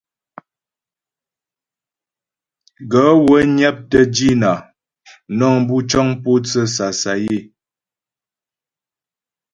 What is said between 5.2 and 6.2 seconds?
nəŋ bu cəŋ